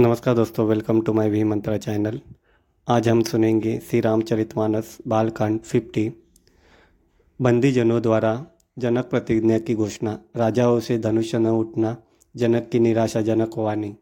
[0.00, 2.20] नमस्कार दोस्तों welcome to my भी मंत्रा चैनल
[2.88, 6.10] आज हम सुनेंगे श्री रामचरितमानस बालकांड 50
[7.40, 8.46] बंदी जनों द्वारा
[8.78, 11.96] जनक प्रतिज्ञा की घोषणा। राजाओं से धनुष्य न उठना,
[12.36, 13.96] जनक की निराशाजनक वाणी।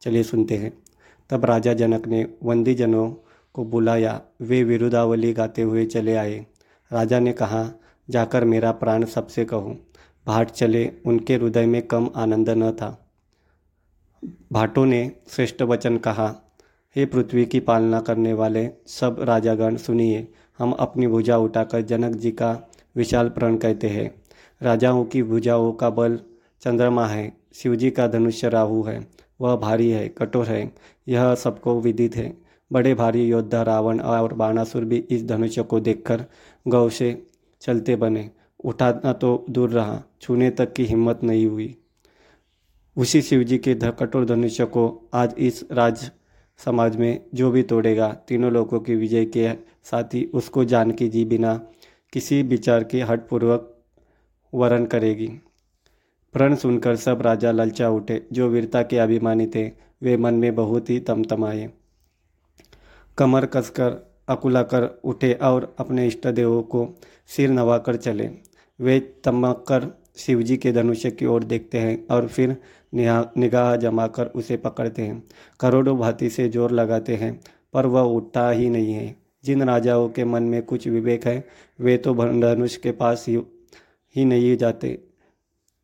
[0.00, 0.82] चलिए सुनते हैं।
[1.30, 3.14] तब राजा जनक ने बंदी जनों
[3.54, 6.46] को बुलाया। वे विरुदावली गाते हुए चले आए।
[6.92, 7.70] राजा ने कहा,
[8.10, 9.76] जाकर मेरा प्राण सबसे कहो।
[10.26, 13.01] भाट चले, उनके हृदय में कम आनंद न था।
[14.52, 16.56] भाटों ने श्रेष्ठ वचन कहा,
[16.96, 20.28] हे पृथ्वी की पालना करने वाले सब राजागण सुनिए,
[20.58, 24.14] हम अपनी भुजा उठाकर जनक जी का विशाल प्रण कहते हैं।
[24.62, 26.18] राजाओं की भुजाओं का बल
[26.62, 29.08] चंद्रमा है, शिव जी का धनुष्य राहु है,
[29.40, 30.72] वह भारी है, कठोर है,
[31.08, 32.36] यह सबको विदित है।
[32.72, 36.24] बड़े भारी योद्धा रावण और बाणासुर भी इस धनुष्य को देखकर
[36.68, 37.26] गौ से
[37.60, 38.30] चलते बने।
[38.64, 41.76] उठाना तो दूर रहा, छूने तक की हिम्मत नहीं हुई।
[42.96, 46.10] उसी शिव जी के कठोर धनुष्य को आज इस राज
[46.58, 49.52] समाज में जो भी तोड़ेगा, तीनों लोगों की विजय के
[49.84, 51.66] साथ ही उसको जानकी जी बिना
[52.12, 53.78] किसी विचार के हटपूर्वक
[54.54, 55.28] वरण करेगी।
[56.32, 59.70] प्रण सुनकर सब राजा ललचा उठे। जो वीरता के अभिमानी थे,
[60.02, 61.70] वे मन में बहुत ही तमतमाए।
[63.18, 66.88] कमर कसकर, अकुलाकर उठे और अपने इष्ट देवों को
[67.26, 68.30] सिर नवाकर चले।
[68.80, 72.56] वे तमक कर शिवजी के धनुष्य की ओर देखते हैं और फिर
[72.92, 75.22] निगाह जमाकर उसे पकड़ते हैं।
[75.60, 77.38] करोड़ों भांति से ज़ोर लगाते हैं
[77.74, 81.44] पर वह उठता ही नहीं है। जिन राजाओं के मन में कुछ विवेक है
[81.78, 83.36] वे तो धनुष के पास ही,
[84.16, 84.98] ही नहीं जाते।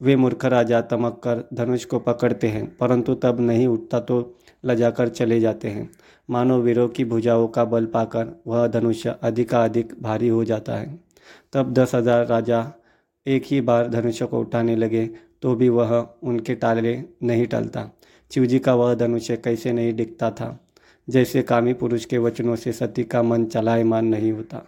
[0.00, 5.08] वे मूर्ख राजा तमक कर धनुष को पकड़ते हैं परंतु तब नहीं उठता तो लजाकर
[5.10, 5.88] चले जाते हैं।
[6.28, 10.98] मानो वीरों की भुजाओं का बल पाकर वह धनुष्य अधिकाधिक भारी हो जाता है।
[11.52, 12.60] तब दस हज़ार राजा
[13.30, 15.08] एक ही बार धनुष्य को उठाने लगे
[15.42, 17.90] तो भी वह उनके टाले नहीं टलता।
[18.30, 20.58] शिवजी का वह धनुष्य कैसे नहीं दिखता था।
[21.08, 24.62] जैसे कामी पुरुष के वचनों से सती का मन चलायमान नहीं होता।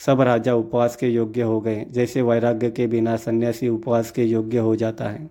[0.00, 4.58] सब राजा उपवास के योग्य हो गए, जैसे वैराग्य के बिना सन्यासी उपवास के योग्य
[4.58, 5.30] हो जाता है।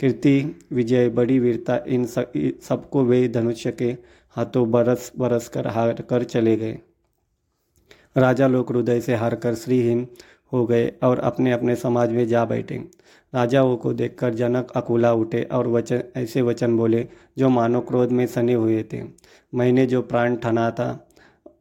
[0.00, 3.96] कीर्ति, विजय, बड़ी वीरता, इन सबको वे धनुष्य के
[4.36, 6.78] हाथों बरस बरस कर हार कर चले गए।
[8.16, 10.06] राजा लोग हृदय से हार कर श्रीहीन
[10.52, 12.76] हो गए और अपने अपने समाज में जा बैठे।
[13.34, 18.26] राजाओं को देखकर जनक अकुला उठे और वचन, ऐसे वचन बोले, जो मानव क्रोध में
[18.26, 19.02] सने हुए थे।
[19.54, 21.08] मैंने जो प्राण ठना था,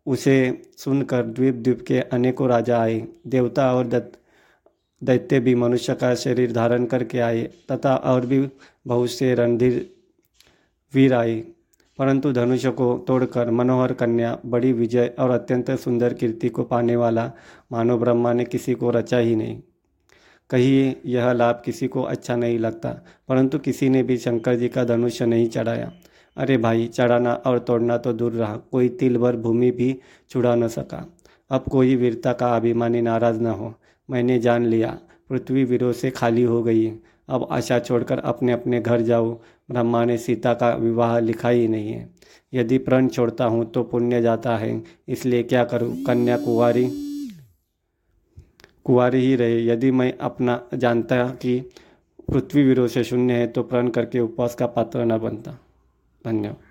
[0.05, 4.19] उसे सुनकर द्वीप द्वीप के अनेकों राजा आए। देवता और दत्त,
[5.03, 8.47] दैत्य भी मनुष्य का शरीर धारण करके आए, तथा और भी
[8.87, 9.89] बहुत से रणधीर,
[10.93, 11.43] वीर आए।
[11.99, 17.31] परंतु धनुष को तोड़कर मनोहर कन्या, बड़ी विजय और अत्यंत सुंदर कीर्ति को पाने वाला
[17.71, 19.59] मानव ब्रह्मा ने किसी को रचा ही नहीं।
[20.49, 22.89] कहिए यह लाभ किसी को अच्छा नहीं लगता,
[23.29, 25.91] परंतु किसी ने भी शंकर जी का धनुष्य नहीं चढ़ाया।
[26.37, 30.67] अरे भाई, चढ़ाना और तोड़ना तो दूर रहा, कोई तिल भर भूमि भी छुड़ा न
[30.67, 31.05] सका।
[31.51, 33.73] अब कोई वीरता का अभिमानी नाराज़ न हो,
[34.09, 34.97] मैंने जान लिया,
[35.29, 36.87] पृथ्वी वीरों से खाली हो गई
[37.29, 39.31] अब आशा छोड़कर अपने अपने घर जाओ
[39.69, 42.09] ब्रह्मा ने सीता का विवाह लिखा ही नहीं है।
[42.53, 45.95] यदि प्रण छोड़ता हूँ तो पुण्य जाता है, इसलिए क्या करूँ?
[46.03, 46.87] कन्या कुंवारी
[48.85, 51.59] कुंवारी ही रहे। यदि मैं अपना जानता कि
[52.29, 55.51] पृथ्वी विरोध से शून्य है तो प्रण करके उपवास का पात्र न बनता।
[56.21, 56.66] धन्यवाद।